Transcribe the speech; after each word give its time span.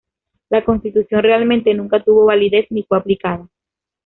La 0.49 0.65
constitución 0.65 1.21
realmente 1.21 1.71
nunca 1.75 2.03
tuvo 2.03 2.25
validez 2.25 2.65
ni 2.71 2.81
fue 2.81 2.97
aplicada. 2.97 3.47